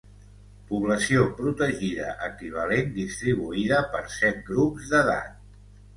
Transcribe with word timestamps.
Població 0.69 1.25
protegida 1.41 2.09
equivalent 2.29 2.89
distribuïda 2.97 3.83
per 3.95 4.03
set 4.19 4.45
grups 4.49 4.93
d'edat. 4.95 5.41